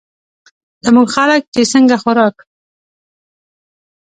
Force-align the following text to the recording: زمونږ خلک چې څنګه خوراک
زمونږ 0.85 1.07
خلک 1.15 1.41
چې 1.53 1.61
څنګه 1.71 1.95
خوراک 2.03 2.35